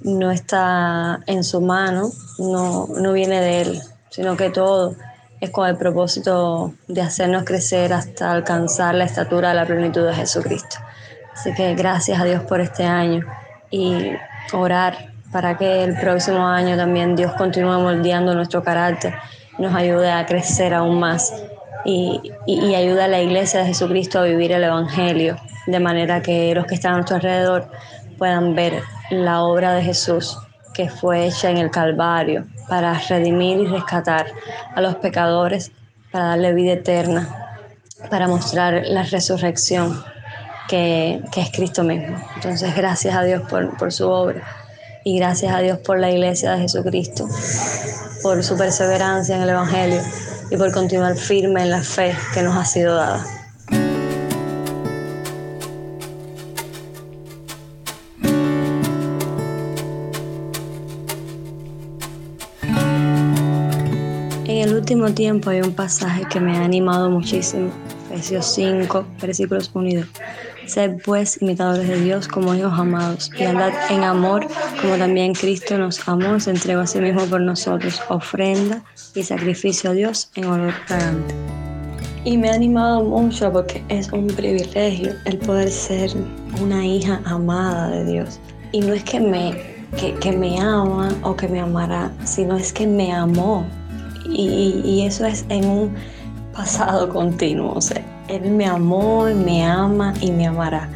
no 0.03 0.31
está 0.31 1.21
en 1.25 1.43
su 1.43 1.63
mano, 1.63 2.11
no, 2.39 2.89
no 2.89 3.15
viene 3.15 3.41
de 3.41 3.63
Él, 3.63 3.81
sino 4.11 4.37
que 4.37 4.51
todo 4.51 4.97
es 5.41 5.49
con 5.49 5.67
el 5.67 5.79
propósito 5.79 6.75
de 6.89 7.01
hacernos 7.01 7.45
crecer 7.45 7.95
hasta 7.95 8.31
alcanzar 8.31 8.95
la 8.95 9.05
estatura 9.05 9.49
de 9.49 9.55
la 9.55 9.65
plenitud 9.65 10.07
de 10.07 10.13
Jesucristo. 10.13 10.77
Así 11.33 11.55
que 11.55 11.75
gracias 11.75 12.21
a 12.21 12.25
Dios 12.25 12.43
por 12.43 12.61
este 12.61 12.85
año 12.85 13.25
y 13.71 14.11
orar 14.53 15.11
para 15.33 15.57
que 15.57 15.85
el 15.85 15.99
próximo 15.99 16.47
año 16.47 16.77
también 16.77 17.17
Dios 17.17 17.33
continúe 17.33 17.81
moldeando 17.81 18.35
nuestro 18.35 18.63
carácter 18.63 19.15
nos 19.61 19.75
ayude 19.75 20.11
a 20.11 20.25
crecer 20.27 20.73
aún 20.75 20.99
más 20.99 21.33
y, 21.85 22.21
y, 22.47 22.75
ayude 22.75 23.03
a 23.03 23.09
la 23.09 23.21
iglesia 23.21 23.61
de 23.61 23.67
Jesucristo 23.67 24.19
a 24.19 24.25
vivir 24.25 24.53
el 24.53 24.65
Evangelio, 24.65 25.37
de 25.67 25.81
manera 25.81 26.23
que 26.23 26.55
los 26.55 26.67
que 26.67 26.75
están 26.75 26.93
a 26.93 26.97
nuestro 26.97 27.17
alrededor 27.17 27.71
puedan 28.19 28.55
ver 28.55 28.83
la 29.11 29.43
obra 29.43 29.75
de 29.75 29.83
Jesús 29.83 30.39
que 30.75 30.89
fue 30.89 31.27
hecha 31.27 31.51
en 31.51 31.59
el 31.59 31.71
Calvario 31.71 32.47
para 32.69 32.95
redimir 32.95 33.61
y 33.61 33.67
rescatar 33.67 34.27
a 34.75 34.81
los 34.81 34.97
pecadores, 34.97 35.73
para 36.11 36.27
darle 36.27 36.55
vida 36.55 36.73
eterna, 36.73 37.29
para 38.09 38.29
mostrar 38.29 38.83
la 38.87 39.03
resurrección 39.03 40.03
que, 40.69 41.23
que 41.33 41.41
es 41.41 41.51
Cristo 41.51 41.83
mismo. 41.83 42.17
Entonces, 42.37 42.75
gracias 42.75 43.15
a 43.15 43.25
Dios 43.25 43.43
por, 43.49 43.77
por 43.77 43.93
su 43.93 44.09
obra 44.09 44.43
y 45.05 45.19
gracias 45.19 45.53
a 45.53 45.59
Dios 45.61 45.79
por 45.79 45.99
la 45.99 46.11
iglesia 46.11 46.53
de 46.53 46.63
Jesucristo 46.63 47.27
por 48.23 48.43
su 48.43 48.57
perseverancia 48.57 49.37
en 49.37 49.43
el 49.43 49.51
Evangelio 49.51 50.01
y 50.51 50.57
por 50.57 50.73
continuar 50.73 51.17
firme 51.17 51.63
en 51.63 51.71
la 51.71 51.83
fe 51.83 52.15
que 52.35 52.43
nos 52.43 52.57
ha 52.57 52.65
sido 52.65 52.97
dada. 52.97 53.25
En 64.45 64.69
el 64.69 64.75
último 64.75 65.13
tiempo 65.15 65.51
hay 65.51 65.63
un 65.63 65.73
pasaje 65.73 66.25
que 66.31 66.41
me 66.41 66.57
ha 66.57 66.65
animado 66.65 67.09
muchísimo, 67.09 67.71
Efesios 68.11 68.47
5, 68.55 69.07
versículos 69.21 69.71
unidos. 69.73 70.07
Sed 70.71 70.99
pues 71.05 71.43
imitadores 71.43 71.89
de 71.89 72.01
Dios 72.01 72.29
como 72.29 72.55
hijos 72.55 72.73
amados 72.79 73.29
y 73.37 73.43
andad 73.43 73.73
en 73.91 74.05
amor 74.05 74.47
como 74.81 74.97
también 74.97 75.33
Cristo 75.35 75.77
nos 75.77 76.09
amó 76.09 76.37
y 76.37 76.41
se 76.41 76.51
entregó 76.51 76.83
a 76.83 76.87
sí 76.87 77.01
mismo 77.01 77.25
por 77.27 77.41
nosotros, 77.41 78.01
ofrenda 78.09 78.81
y 79.17 79.25
sacrificio 79.25 79.91
a 79.91 79.95
Dios 79.95 80.31
en 80.37 80.45
olor 80.45 80.73
fragante. 80.87 81.35
Y 82.25 82.39
me 82.39 82.51
ha 82.51 82.55
animado 82.55 83.03
mucho 83.03 83.53
porque 83.53 83.83
es 83.89 84.13
un 84.13 84.29
privilegio 84.29 85.13
el 85.25 85.39
poder 85.39 85.71
ser 85.71 86.13
una 86.63 86.87
hija 86.87 87.21
amada 87.25 87.91
de 87.91 88.05
Dios. 88.05 88.39
Y 88.71 88.81
no 88.81 88.93
es 88.93 89.03
que 89.03 89.19
me, 89.19 89.53
que, 90.21 90.31
me 90.31 90.61
ama 90.61 91.09
o 91.25 91.35
que 91.35 91.49
me 91.49 91.59
amará, 91.59 92.13
sino 92.25 92.57
es 92.57 92.73
que 92.73 92.87
me 92.87 93.13
amó. 93.13 93.67
Y, 94.25 94.81
y 94.85 95.05
eso 95.05 95.27
es 95.27 95.45
en 95.49 95.65
un 95.65 95.95
pasado 96.53 97.09
continuo. 97.09 97.73
O 97.75 97.81
sea, 97.81 98.05
él 98.31 98.51
me 98.51 98.67
amó, 98.67 99.25
me 99.25 99.65
ama 99.65 100.15
y 100.21 100.31
me 100.31 100.47
amará. 100.47 100.89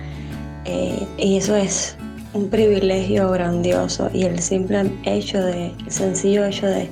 Eh, 0.64 1.06
y 1.18 1.36
eso 1.36 1.56
es 1.56 1.96
un 2.32 2.48
privilegio 2.48 3.30
grandioso 3.30 4.08
y 4.12 4.24
el 4.24 4.40
simple 4.40 4.90
hecho 5.04 5.42
de, 5.42 5.66
el 5.66 5.90
sencillo 5.90 6.44
hecho 6.44 6.66
de, 6.66 6.88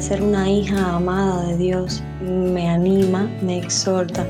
ser 0.00 0.22
una 0.22 0.50
hija 0.50 0.96
amada 0.96 1.46
de 1.46 1.56
Dios 1.56 2.02
me 2.20 2.68
anima, 2.68 3.30
me 3.40 3.58
exhorta 3.58 4.26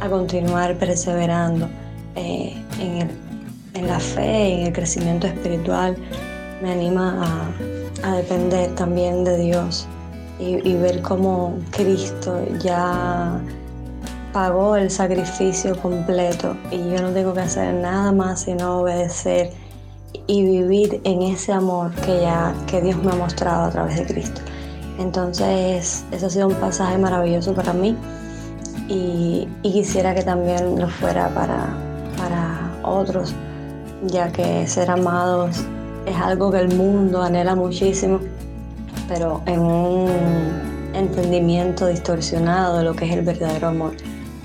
a 0.00 0.08
continuar 0.08 0.76
perseverando 0.76 1.68
eh, 2.16 2.52
en, 2.80 3.86
la 3.86 4.00
fe, 4.00 4.54
en 4.54 4.66
el 4.66 4.72
crecimiento 4.72 5.28
espiritual, 5.28 5.96
me 6.60 6.72
anima 6.72 7.52
a, 8.02 8.16
depender 8.16 8.74
también 8.74 9.24
de 9.24 9.38
Dios 9.38 9.86
y 10.38 10.74
ver 10.74 11.00
cómo 11.00 11.56
Cristo 11.70 12.44
ya 12.62 13.40
pagó 14.34 14.74
el 14.74 14.90
sacrificio 14.90 15.76
completo. 15.80 16.56
Y 16.70 16.78
yo 16.90 17.00
no 17.00 17.10
tengo 17.10 17.32
que 17.32 17.40
hacer 17.40 17.72
nada 17.72 18.12
más 18.12 18.42
sino 18.42 18.80
obedecer 18.80 19.50
y 20.26 20.42
vivir 20.42 21.00
en 21.04 21.22
ese 21.22 21.52
amor 21.52 21.92
que 21.92 22.20
ya 22.20 22.52
que 22.66 22.82
Dios 22.82 23.02
me 23.02 23.12
ha 23.12 23.14
mostrado 23.14 23.64
a 23.64 23.70
través 23.70 23.96
de 23.96 24.06
Cristo. 24.06 24.42
Entonces, 24.98 26.04
eso 26.10 26.26
ha 26.26 26.30
sido 26.30 26.48
un 26.48 26.54
pasaje 26.54 26.98
maravilloso 26.98 27.54
para 27.54 27.72
mí. 27.72 27.96
Y, 28.88 29.48
quisiera 29.62 30.14
que 30.14 30.22
también 30.22 30.78
lo 30.78 30.88
fuera 30.88 31.28
para, 31.30 31.68
para 32.18 32.70
otros, 32.82 33.34
ya 34.06 34.30
que 34.30 34.66
ser 34.66 34.90
amados 34.90 35.64
es 36.06 36.16
algo 36.16 36.50
que 36.50 36.58
el 36.58 36.76
mundo 36.76 37.22
anhela 37.22 37.54
muchísimo, 37.54 38.20
pero 39.08 39.40
en 39.46 39.60
un 39.60 40.10
entendimiento 40.92 41.86
distorsionado 41.86 42.78
de 42.78 42.84
lo 42.84 42.94
que 42.94 43.06
es 43.06 43.12
el 43.12 43.22
verdadero 43.22 43.68
amor 43.68 43.94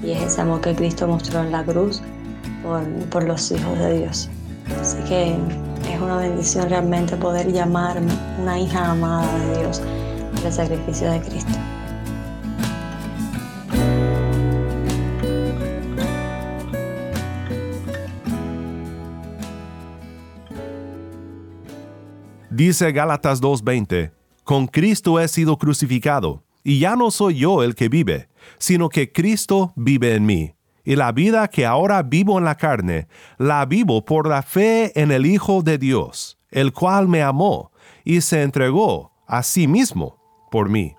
y 0.03 0.11
es 0.11 0.21
ese 0.23 0.41
amor 0.41 0.61
que 0.61 0.75
Cristo 0.75 1.07
mostró 1.07 1.41
en 1.41 1.51
la 1.51 1.63
cruz 1.63 2.01
por, 2.63 2.83
por 3.09 3.23
los 3.23 3.51
hijos 3.51 3.77
de 3.79 3.99
Dios. 3.99 4.29
Así 4.79 4.97
que 5.07 5.35
es 5.91 6.01
una 6.01 6.17
bendición 6.17 6.69
realmente 6.69 7.15
poder 7.17 7.51
llamarme 7.51 8.11
una 8.39 8.59
hija 8.59 8.91
amada 8.91 9.27
de 9.39 9.59
Dios 9.59 9.81
por 10.35 10.45
el 10.45 10.53
sacrificio 10.53 11.11
de 11.11 11.19
Cristo. 11.21 11.59
Dice 22.49 22.91
Gálatas 22.91 23.39
2:20, 23.41 24.11
con 24.43 24.67
Cristo 24.67 25.19
he 25.19 25.27
sido 25.29 25.57
crucificado, 25.57 26.43
y 26.61 26.79
ya 26.79 26.95
no 26.97 27.09
soy 27.09 27.35
yo 27.35 27.63
el 27.63 27.73
que 27.73 27.87
vive, 27.87 28.28
sino 28.57 28.89
que 28.89 29.11
Cristo 29.11 29.73
vive 29.75 30.15
en 30.15 30.25
mí. 30.25 30.53
Y 30.83 30.95
la 30.95 31.11
vida 31.11 31.47
que 31.47 31.65
ahora 31.65 32.01
vivo 32.03 32.37
en 32.37 32.45
la 32.45 32.55
carne, 32.55 33.07
la 33.37 33.65
vivo 33.65 34.03
por 34.05 34.27
la 34.27 34.41
fe 34.41 34.91
en 34.99 35.11
el 35.11 35.25
Hijo 35.25 35.61
de 35.61 35.77
Dios, 35.77 36.39
el 36.49 36.73
cual 36.73 37.07
me 37.07 37.21
amó 37.21 37.71
y 38.03 38.21
se 38.21 38.41
entregó 38.41 39.11
a 39.27 39.43
sí 39.43 39.67
mismo 39.67 40.17
por 40.51 40.69
mí. 40.69 40.95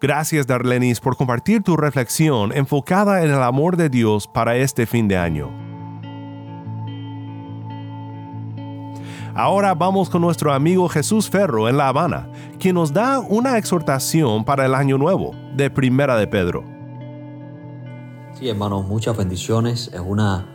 Gracias 0.00 0.46
Darlenis 0.46 1.00
por 1.00 1.16
compartir 1.16 1.62
tu 1.62 1.76
reflexión 1.76 2.52
enfocada 2.52 3.24
en 3.24 3.30
el 3.30 3.42
amor 3.42 3.76
de 3.76 3.88
Dios 3.88 4.28
para 4.28 4.56
este 4.56 4.86
fin 4.86 5.08
de 5.08 5.16
año. 5.16 5.50
Ahora 9.34 9.74
vamos 9.74 10.10
con 10.10 10.22
nuestro 10.22 10.52
amigo 10.52 10.88
Jesús 10.88 11.30
Ferro 11.30 11.68
en 11.68 11.76
La 11.76 11.88
Habana, 11.88 12.28
quien 12.58 12.74
nos 12.74 12.92
da 12.92 13.20
una 13.20 13.56
exhortación 13.56 14.44
para 14.44 14.66
el 14.66 14.74
año 14.74 14.98
nuevo 14.98 15.32
de 15.54 15.70
Primera 15.70 16.16
de 16.16 16.26
Pedro. 16.26 16.77
Sí, 18.38 18.48
hermanos, 18.48 18.86
muchas 18.86 19.16
bendiciones. 19.16 19.90
Es 19.92 19.98
una 19.98 20.46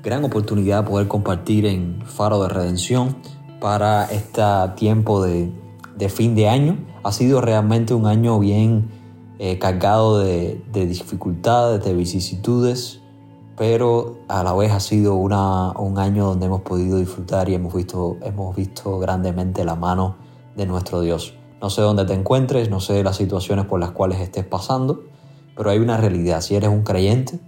gran 0.00 0.22
oportunidad 0.22 0.84
poder 0.84 1.08
compartir 1.08 1.66
en 1.66 2.00
Faro 2.06 2.40
de 2.40 2.48
Redención 2.48 3.16
para 3.60 4.04
este 4.04 4.42
tiempo 4.76 5.20
de, 5.24 5.50
fin 6.08 6.36
de 6.36 6.48
año. 6.48 6.78
Ha 7.02 7.10
sido 7.10 7.40
realmente 7.40 7.94
un 7.94 8.06
año 8.06 8.38
bien 8.38 8.88
eh, 9.40 9.58
cargado 9.58 10.20
de, 10.20 10.62
de 10.70 10.86
dificultades, 10.86 11.84
de 11.84 11.94
vicisitudes, 11.94 13.00
pero 13.56 14.18
a 14.28 14.44
la 14.44 14.54
vez 14.54 14.70
ha 14.70 14.78
sido 14.78 15.16
una, 15.16 15.72
un 15.72 15.98
año 15.98 16.26
donde 16.26 16.46
hemos 16.46 16.60
podido 16.60 16.98
disfrutar 16.98 17.48
y 17.48 17.54
hemos 17.54 17.74
visto, 17.74 18.18
hemos 18.22 18.54
visto 18.54 19.00
grandemente 19.00 19.64
la 19.64 19.74
mano 19.74 20.14
de 20.54 20.64
nuestro 20.64 21.00
Dios. 21.00 21.34
No 21.60 21.70
sé 21.70 21.82
dónde 21.82 22.04
te 22.04 22.12
encuentres, 22.12 22.70
no 22.70 22.78
sé 22.78 23.02
las 23.02 23.16
situaciones 23.16 23.64
por 23.64 23.80
las 23.80 23.90
cuales 23.90 24.20
estés 24.20 24.44
pasando, 24.44 25.06
pero 25.56 25.70
hay 25.70 25.78
una 25.78 25.96
realidad. 25.96 26.42
Si 26.42 26.54
eres 26.54 26.68
un 26.68 26.82
creyente, 26.82 27.40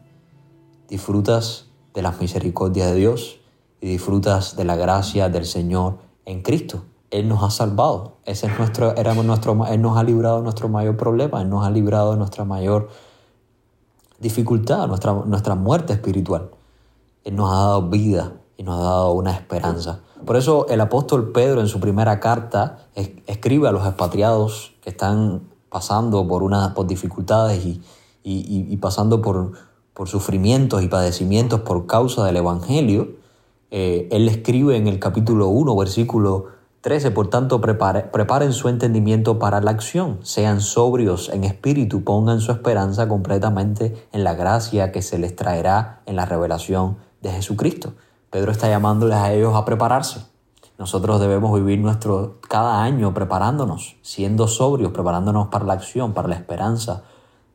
disfrutas 0.88 1.66
de 1.94 2.02
las 2.02 2.20
misericordias 2.20 2.88
de 2.90 2.94
Dios 2.96 3.38
y 3.80 3.88
disfrutas 3.88 4.56
de 4.56 4.64
la 4.64 4.76
gracia 4.76 5.28
del 5.28 5.44
Señor 5.44 5.98
en 6.24 6.42
Cristo. 6.42 6.82
Él 7.10 7.28
nos 7.28 7.42
ha 7.42 7.50
salvado. 7.50 8.16
Ese 8.24 8.46
es 8.46 8.58
nuestro, 8.58 8.96
éramos 8.96 9.24
nuestro, 9.24 9.66
Él 9.66 9.80
nos 9.80 9.96
ha 9.96 10.02
librado 10.02 10.38
de 10.38 10.42
nuestro 10.42 10.68
mayor 10.68 10.96
problema, 10.96 11.40
Él 11.42 11.48
nos 11.48 11.66
ha 11.66 11.70
librado 11.70 12.12
de 12.12 12.18
nuestra 12.18 12.44
mayor 12.44 12.88
dificultad, 14.18 14.86
nuestra, 14.88 15.12
nuestra 15.12 15.54
muerte 15.54 15.92
espiritual. 15.92 16.50
Él 17.24 17.36
nos 17.36 17.50
ha 17.50 17.56
dado 17.56 17.88
vida 17.88 18.32
y 18.56 18.62
nos 18.62 18.80
ha 18.80 18.82
dado 18.82 19.12
una 19.12 19.32
esperanza. 19.32 20.00
Por 20.24 20.36
eso 20.36 20.66
el 20.68 20.80
apóstol 20.80 21.30
Pedro 21.32 21.60
en 21.60 21.68
su 21.68 21.78
primera 21.78 22.20
carta 22.20 22.88
escribe 23.26 23.68
a 23.68 23.72
los 23.72 23.86
expatriados 23.86 24.72
que 24.82 24.90
están 24.90 25.42
pasando 25.68 26.26
por, 26.26 26.42
una, 26.42 26.74
por 26.74 26.86
dificultades 26.86 27.64
y, 27.64 27.82
y, 28.30 28.76
pasando 28.76 29.22
por, 29.22 29.52
por, 29.94 30.08
sufrimientos 30.08 30.82
y 30.82 30.88
padecimientos 30.88 31.60
por 31.60 31.86
causa 31.86 32.24
del 32.24 32.36
Evangelio. 32.36 33.16
Eh, 33.70 34.08
él 34.10 34.28
escribe 34.28 34.76
en 34.76 34.86
el 34.86 34.98
capítulo 34.98 35.48
1, 35.48 35.76
versículo 35.76 36.46
13, 36.80 37.10
por 37.10 37.28
tanto, 37.28 37.60
preparen 37.60 38.52
su 38.52 38.68
entendimiento 38.68 39.38
para 39.38 39.60
la 39.60 39.72
acción, 39.72 40.20
sean 40.22 40.60
sobrios 40.60 41.28
en 41.28 41.44
espíritu, 41.44 42.04
pongan 42.04 42.40
su 42.40 42.52
esperanza 42.52 43.08
completamente 43.08 44.06
en 44.12 44.24
la 44.24 44.34
gracia 44.34 44.92
que 44.92 45.02
se 45.02 45.18
les 45.18 45.34
traerá 45.34 46.02
en 46.06 46.16
la 46.16 46.24
revelación 46.24 46.98
de 47.20 47.30
Jesucristo. 47.32 47.94
Pedro 48.30 48.52
está 48.52 48.68
llamándoles 48.68 49.16
a 49.16 49.32
ellos 49.32 49.54
a 49.56 49.64
prepararse. 49.64 50.20
Nosotros 50.78 51.20
debemos 51.20 51.52
vivir 51.58 51.80
nuestro 51.80 52.38
cada 52.48 52.82
año 52.84 53.12
preparándonos, 53.12 53.96
siendo 54.02 54.46
sobrios, 54.46 54.92
preparándonos 54.92 55.48
para 55.48 55.64
la 55.64 55.72
acción, 55.72 56.12
para 56.12 56.28
la 56.28 56.36
esperanza 56.36 57.02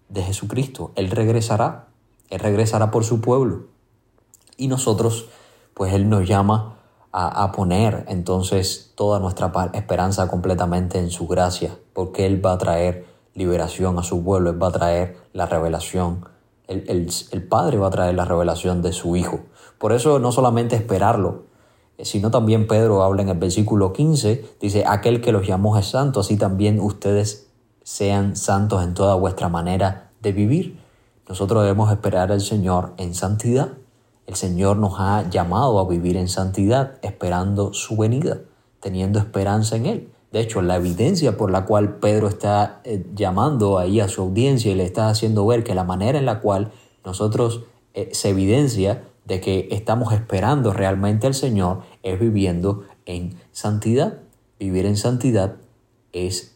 de 0.10 0.24
Jesucristo. 0.24 0.92
Él 0.96 1.10
regresará, 1.10 1.88
Él 2.30 2.40
regresará 2.40 2.92
por 2.92 3.04
su 3.04 3.22
pueblo. 3.22 3.68
Y 4.58 4.68
nosotros, 4.68 5.28
pues 5.74 5.94
Él 5.94 6.10
nos 6.10 6.28
llama 6.28 6.78
a, 7.14 7.52
poner 7.52 8.06
entonces 8.08 8.92
toda 8.96 9.20
nuestra 9.20 9.52
esperanza 9.74 10.28
completamente 10.28 10.98
en 10.98 11.12
su 11.12 11.28
gracia, 11.28 11.78
porque 11.94 12.26
Él 12.26 12.44
va 12.44 12.54
a 12.54 12.58
traer 12.58 13.06
liberación 13.36 14.00
a 14.00 14.04
su 14.04 14.24
pueblo, 14.24 14.50
Él 14.50 14.62
va 14.62 14.68
a 14.68 14.72
traer 14.72 15.18
la 15.32 15.46
revelación, 15.46 16.26
el, 16.68 17.08
el, 17.32 17.48
Padre 17.48 17.78
va 17.78 17.88
a 17.88 17.92
traer 17.92 18.16
la 18.16 18.26
revelación 18.26 18.82
de 18.82 18.94
su 18.94 19.16
Hijo. 19.16 19.42
Por 19.78 19.94
eso 19.94 20.18
no 20.18 20.32
solamente 20.32 20.76
esperarlo, 20.76 21.44
eh, 22.00 22.06
sino 22.06 22.32
también 22.32 22.68
Pedro 22.68 23.04
habla 23.04 23.22
en 23.22 23.30
el 23.30 23.38
versículo 23.38 23.94
15, 23.94 24.56
dice, 24.60 24.84
aquel 24.88 25.22
que 25.22 25.32
los 25.32 25.46
llamó 25.46 25.78
es 25.78 25.86
santo, 25.86 26.22
así 26.22 26.38
también 26.38 26.80
ustedes 26.80 27.52
sean 27.84 28.36
santos 28.36 28.84
en 28.84 28.94
toda 28.94 29.16
vuestra 29.16 29.50
manera 29.50 30.12
de 30.22 30.32
vivir. 30.32 30.80
Nosotros 31.28 31.64
debemos 31.64 31.92
esperar 31.92 32.32
al 32.32 32.42
Señor 32.42 32.94
en 32.98 33.14
santidad. 33.14 33.70
El 34.26 34.36
Señor 34.36 34.78
nos 34.78 34.96
ha 35.00 35.30
llamado 35.30 35.80
a 35.80 35.88
vivir 35.88 36.18
en 36.18 36.30
santidad, 36.30 36.98
esperando 37.02 37.74
su 37.74 37.98
venida, 37.98 38.40
teniendo 38.80 39.20
esperanza 39.20 39.76
en 39.76 39.86
Él. 39.86 40.10
De 40.32 40.40
hecho, 40.40 40.62
la 40.62 40.78
evidencia 40.78 41.38
por 41.38 41.52
la 41.52 41.66
cual 41.66 41.98
Pedro 41.98 42.28
está 42.28 42.82
eh, 42.84 43.06
llamando 43.14 43.78
ahí 43.78 44.00
a 44.00 44.08
su 44.08 44.22
audiencia 44.22 44.72
y 44.72 44.76
le 44.76 44.84
está 44.84 45.10
haciendo 45.10 45.46
ver 45.46 45.64
que 45.64 45.76
la 45.76 45.84
manera 45.84 46.18
en 46.18 46.26
la 46.26 46.40
cual 46.40 46.72
nosotros 47.06 47.66
eh, 47.94 48.10
se 48.14 48.30
evidencia 48.30 49.04
de 49.26 49.40
que 49.40 49.68
estamos 49.72 50.12
esperando 50.14 50.74
realmente 50.74 51.28
al 51.28 51.36
Señor 51.36 51.82
es 52.02 52.20
viviendo 52.20 52.84
en 53.06 53.38
santidad. 53.52 54.20
Vivir 54.60 54.86
en 54.86 54.98
santidad 54.98 55.58
es 56.14 56.53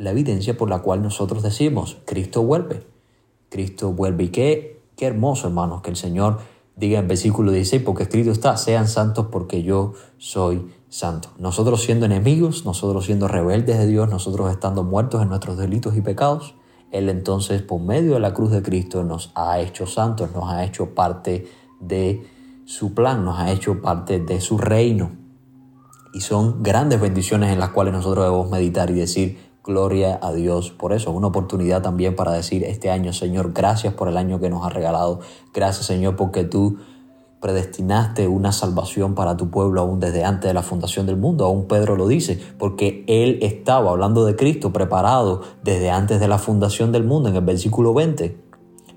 la 0.00 0.10
evidencia 0.10 0.56
por 0.56 0.70
la 0.70 0.78
cual 0.80 1.02
nosotros 1.02 1.42
decimos, 1.42 1.98
Cristo 2.06 2.42
vuelve, 2.42 2.86
Cristo 3.50 3.92
vuelve. 3.92 4.24
Y 4.24 4.28
qué, 4.30 4.82
qué 4.96 5.06
hermoso, 5.06 5.46
hermanos, 5.46 5.82
que 5.82 5.90
el 5.90 5.96
Señor 5.96 6.38
diga 6.74 6.98
en 6.98 7.06
versículo 7.06 7.52
16, 7.52 7.82
porque 7.82 8.04
escrito 8.04 8.30
está, 8.30 8.56
sean 8.56 8.88
santos 8.88 9.26
porque 9.30 9.62
yo 9.62 9.92
soy 10.16 10.72
santo. 10.88 11.28
Nosotros 11.38 11.82
siendo 11.82 12.06
enemigos, 12.06 12.64
nosotros 12.64 13.04
siendo 13.04 13.28
rebeldes 13.28 13.78
de 13.78 13.86
Dios, 13.86 14.08
nosotros 14.08 14.50
estando 14.50 14.84
muertos 14.84 15.20
en 15.20 15.28
nuestros 15.28 15.58
delitos 15.58 15.94
y 15.96 16.00
pecados, 16.00 16.54
Él 16.90 17.10
entonces 17.10 17.60
por 17.60 17.82
medio 17.82 18.14
de 18.14 18.20
la 18.20 18.32
cruz 18.32 18.50
de 18.50 18.62
Cristo 18.62 19.04
nos 19.04 19.30
ha 19.34 19.60
hecho 19.60 19.86
santos, 19.86 20.30
nos 20.34 20.50
ha 20.50 20.64
hecho 20.64 20.94
parte 20.94 21.46
de 21.78 22.26
su 22.64 22.94
plan, 22.94 23.22
nos 23.22 23.38
ha 23.38 23.52
hecho 23.52 23.82
parte 23.82 24.18
de 24.18 24.40
su 24.40 24.56
reino. 24.56 25.12
Y 26.14 26.22
son 26.22 26.62
grandes 26.62 27.00
bendiciones 27.00 27.52
en 27.52 27.60
las 27.60 27.68
cuales 27.70 27.92
nosotros 27.92 28.24
debemos 28.24 28.50
meditar 28.50 28.90
y 28.90 28.94
decir, 28.94 29.49
Gloria 29.62 30.18
a 30.22 30.32
Dios 30.32 30.70
por 30.70 30.92
eso. 30.92 31.10
Una 31.10 31.26
oportunidad 31.26 31.82
también 31.82 32.16
para 32.16 32.32
decir 32.32 32.64
este 32.64 32.90
año, 32.90 33.12
Señor, 33.12 33.52
gracias 33.52 33.92
por 33.92 34.08
el 34.08 34.16
año 34.16 34.40
que 34.40 34.48
nos 34.48 34.64
ha 34.64 34.70
regalado. 34.70 35.20
Gracias, 35.52 35.86
Señor, 35.86 36.16
porque 36.16 36.44
tú 36.44 36.78
predestinaste 37.40 38.28
una 38.28 38.52
salvación 38.52 39.14
para 39.14 39.36
tu 39.36 39.50
pueblo 39.50 39.80
aún 39.80 40.00
desde 40.00 40.24
antes 40.24 40.48
de 40.48 40.54
la 40.54 40.62
fundación 40.62 41.06
del 41.06 41.16
mundo. 41.16 41.44
Aún 41.44 41.66
Pedro 41.66 41.96
lo 41.96 42.06
dice, 42.06 42.40
porque 42.58 43.04
él 43.06 43.38
estaba 43.42 43.90
hablando 43.90 44.24
de 44.24 44.36
Cristo 44.36 44.72
preparado 44.72 45.42
desde 45.62 45.90
antes 45.90 46.20
de 46.20 46.28
la 46.28 46.38
fundación 46.38 46.92
del 46.92 47.04
mundo 47.04 47.28
en 47.28 47.36
el 47.36 47.44
versículo 47.44 47.94
20, 47.94 48.36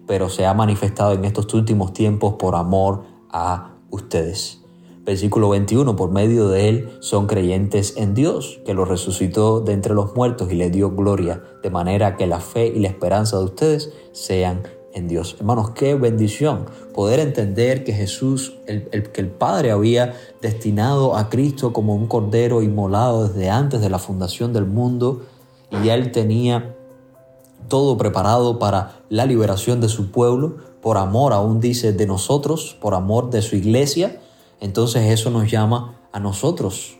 pero 0.08 0.30
se 0.30 0.45
ha 0.45 0.54
manifestado 0.54 1.13
en 1.13 1.26
estos 1.26 1.54
últimos 1.54 1.93
tiempos 1.93 2.36
por 2.36 2.56
amor 2.56 3.04
a 3.30 3.76
ustedes. 3.89 4.62
Versículo 5.05 5.49
21, 5.49 5.97
por 5.97 6.11
medio 6.11 6.47
de 6.47 6.69
él 6.69 6.97
son 7.01 7.27
creyentes 7.27 7.97
en 7.97 8.13
Dios, 8.13 8.61
que 8.65 8.73
lo 8.73 8.85
resucitó 8.85 9.59
de 9.59 9.73
entre 9.73 9.93
los 9.93 10.15
muertos 10.15 10.49
y 10.49 10.55
le 10.55 10.69
dio 10.69 10.91
gloria, 10.91 11.43
de 11.61 11.69
manera 11.69 12.15
que 12.15 12.25
la 12.25 12.39
fe 12.39 12.67
y 12.67 12.79
la 12.79 12.87
esperanza 12.87 13.37
de 13.37 13.43
ustedes 13.43 13.91
sean 14.13 14.63
en 14.93 15.09
Dios. 15.09 15.35
Hermanos, 15.37 15.71
qué 15.71 15.95
bendición 15.95 16.67
poder 16.93 17.19
entender 17.19 17.83
que 17.83 17.91
Jesús, 17.91 18.53
el, 18.65 18.87
que 19.11 19.19
el 19.19 19.27
Padre 19.27 19.71
había 19.71 20.13
destinado 20.41 21.17
a 21.17 21.29
Cristo 21.29 21.73
como 21.73 21.95
un 21.95 22.07
cordero 22.07 22.61
inmolado 22.61 23.27
desde 23.27 23.49
antes 23.49 23.81
de 23.81 23.89
la 23.89 23.99
fundación 23.99 24.53
del 24.53 24.67
mundo 24.67 25.23
y 25.83 25.89
él 25.89 26.13
tenía 26.13 26.77
todo 27.67 27.97
preparado 27.97 28.57
para 28.57 29.01
la 29.09 29.25
liberación 29.25 29.81
de 29.81 29.89
su 29.89 30.11
pueblo, 30.11 30.55
por 30.81 30.97
amor, 30.97 31.33
aún 31.33 31.59
dice, 31.59 31.91
de 31.91 32.05
nosotros, 32.07 32.77
por 32.79 32.93
amor 32.93 33.31
de 33.31 33.41
su 33.41 33.57
iglesia 33.57 34.21
entonces 34.63 35.12
eso 35.12 35.30
nos 35.30 35.52
llama 35.52 35.99
a 36.13 36.21
nosotros 36.21 36.97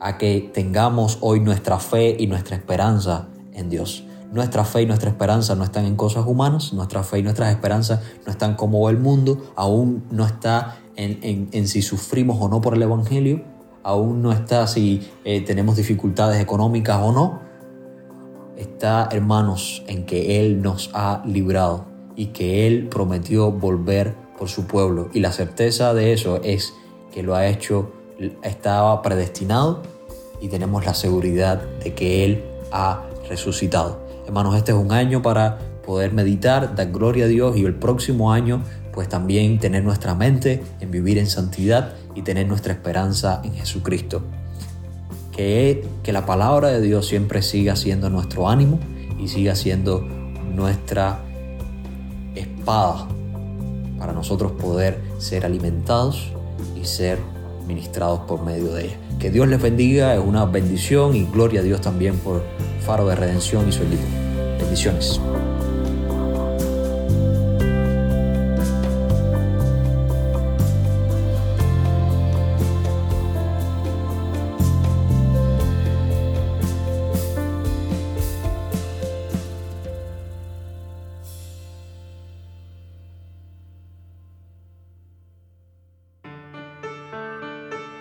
a 0.00 0.18
que 0.18 0.50
tengamos 0.52 1.16
hoy 1.22 1.40
nuestra 1.40 1.78
fe 1.78 2.14
y 2.18 2.26
nuestra 2.26 2.56
esperanza 2.56 3.28
en 3.54 3.70
Dios. 3.70 4.04
Nuestra 4.30 4.66
fe 4.66 4.82
y 4.82 4.86
nuestra 4.86 5.08
esperanza 5.08 5.54
no 5.54 5.64
están 5.64 5.86
en 5.86 5.96
cosas 5.96 6.26
humanas, 6.26 6.74
nuestra 6.74 7.02
fe 7.02 7.20
y 7.20 7.22
nuestras 7.22 7.50
esperanzas 7.50 8.00
no 8.26 8.30
están 8.30 8.54
como 8.54 8.90
el 8.90 8.98
mundo, 8.98 9.50
aún 9.56 10.04
no 10.10 10.26
está 10.26 10.76
en, 10.94 11.68
si 11.68 11.80
sufrimos 11.80 12.36
o 12.38 12.50
no 12.50 12.60
por 12.60 12.74
el 12.74 12.82
Evangelio, 12.82 13.42
aún 13.82 14.20
no 14.20 14.32
está 14.32 14.66
si 14.66 15.08
eh, 15.24 15.40
tenemos 15.40 15.76
dificultades 15.76 16.38
económicas 16.38 17.00
o 17.00 17.12
no. 17.12 17.40
Está, 18.58 19.08
hermanos, 19.10 19.82
en 19.86 20.04
que 20.04 20.44
Él 20.44 20.60
nos 20.60 20.90
ha 20.92 21.22
librado 21.24 21.86
y 22.14 22.26
que 22.26 22.66
Él 22.66 22.88
prometió 22.90 23.50
volver 23.52 24.23
por 24.38 24.48
su 24.48 24.66
pueblo. 24.66 25.08
Y 25.12 25.20
la 25.20 25.32
certeza 25.32 25.94
de 25.94 26.12
eso 26.12 26.40
es 26.42 26.74
que 27.12 27.22
lo 27.22 27.34
ha 27.34 27.46
hecho, 27.46 27.92
estaba 28.42 29.02
predestinado 29.02 29.82
y 30.40 30.48
tenemos 30.48 30.84
la 30.84 30.94
seguridad 30.94 31.62
de 31.82 31.94
que 31.94 32.24
Él 32.24 32.44
ha 32.72 33.04
resucitado. 33.28 34.00
Hermanos, 34.26 34.56
este 34.56 34.72
es 34.72 34.78
un 34.78 34.92
año 34.92 35.22
para 35.22 35.58
poder 35.86 36.12
meditar, 36.12 36.74
dar 36.74 36.90
gloria 36.90 37.26
a 37.26 37.28
Dios 37.28 37.56
y 37.56 37.64
el 37.64 37.74
próximo 37.74 38.32
año 38.32 38.62
pues 38.92 39.08
también 39.08 39.58
tener 39.58 39.82
nuestra 39.82 40.14
mente 40.14 40.62
en 40.80 40.90
vivir 40.90 41.18
en 41.18 41.26
santidad 41.26 41.94
y 42.14 42.22
tener 42.22 42.46
nuestra 42.46 42.72
esperanza 42.72 43.42
en 43.44 43.54
Jesucristo. 43.54 44.22
Que, 45.32 45.84
que 46.04 46.12
la 46.12 46.24
palabra 46.26 46.68
de 46.68 46.80
Dios 46.80 47.06
siempre 47.06 47.42
siga 47.42 47.74
siendo 47.74 48.08
nuestro 48.08 48.48
ánimo 48.48 48.78
y 49.18 49.26
siga 49.26 49.56
siendo 49.56 50.00
nuestra 50.54 51.18
espada 52.36 53.08
para 54.04 54.12
nosotros 54.12 54.52
poder 54.52 55.00
ser 55.16 55.46
alimentados 55.46 56.30
y 56.78 56.84
ser 56.84 57.18
ministrados 57.66 58.20
por 58.28 58.44
medio 58.44 58.74
de 58.74 58.84
ella. 58.84 58.96
Que 59.18 59.30
Dios 59.30 59.48
les 59.48 59.62
bendiga, 59.62 60.12
es 60.12 60.20
una 60.20 60.44
bendición 60.44 61.16
y 61.16 61.24
gloria 61.24 61.60
a 61.60 61.62
Dios 61.62 61.80
también 61.80 62.18
por 62.18 62.42
Faro 62.84 63.06
de 63.06 63.16
Redención 63.16 63.66
y 63.66 63.72
su 63.72 63.82
elito. 63.82 64.02
Bendiciones. 64.60 65.18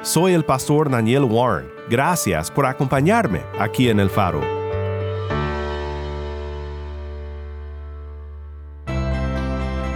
Soy 0.03 0.33
el 0.33 0.43
pastor 0.43 0.91
Daniel 0.91 1.23
Warren. 1.23 1.69
Gracias 1.89 2.51
por 2.51 2.65
acompañarme 2.65 3.41
aquí 3.57 3.87
en 3.87 4.01
el 4.01 4.09
faro. 4.09 4.41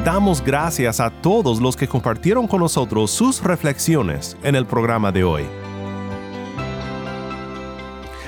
Damos 0.06 0.41
gracias 0.41 1.02
a 1.02 1.10
todos 1.10 1.60
los 1.60 1.76
que 1.76 1.89
compartieron 1.89 2.48
con 2.48 2.62
nosotros 2.62 3.12
sus 3.12 3.43
reflexiones 3.43 4.38
en 4.43 4.56
el 4.56 4.65
programa 4.65 5.12
de 5.12 5.26
hoy. 5.26 5.66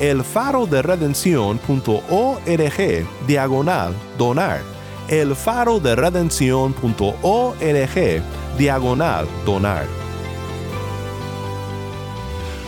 el 0.00 0.22
faro 0.22 0.66
de 0.66 0.82
redención.org 0.82 3.06
diagonal 3.26 3.94
donar. 4.18 4.60
El 5.08 5.34
faro 5.34 5.80
de 5.80 5.96
redención.org 5.96 8.22
diagonal 8.58 9.26
donar. 9.44 9.86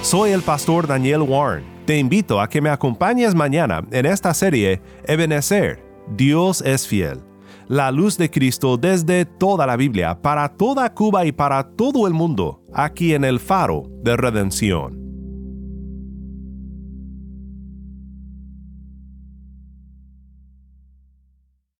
Soy 0.03 0.31
el 0.31 0.43
pastor 0.43 0.87
Daniel 0.87 1.23
Warren. 1.23 1.65
Te 1.85 1.99
invito 1.99 2.41
a 2.41 2.49
que 2.49 2.61
me 2.61 2.71
acompañes 2.71 3.35
mañana 3.35 3.83
en 3.91 4.07
esta 4.07 4.33
serie 4.35 4.81
Ebenecer, 5.05 5.83
Dios 6.17 6.63
es 6.63 6.87
fiel. 6.87 7.21
La 7.67 7.91
luz 7.91 8.17
de 8.17 8.31
Cristo 8.31 8.79
desde 8.79 9.27
toda 9.27 9.67
la 9.67 9.77
Biblia, 9.77 10.23
para 10.23 10.49
toda 10.49 10.95
Cuba 10.95 11.27
y 11.27 11.33
para 11.33 11.77
todo 11.77 12.07
el 12.07 12.15
mundo, 12.15 12.63
aquí 12.73 13.13
en 13.13 13.25
el 13.25 13.41
faro 13.41 13.83
de 14.03 14.17
redención. 14.17 15.08